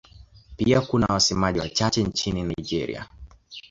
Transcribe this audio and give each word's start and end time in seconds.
Pia 0.57 0.81
kuna 0.81 1.05
wasemaji 1.05 1.59
wachache 1.59 2.03
nchini 2.03 2.43
Nigeria. 2.43 3.07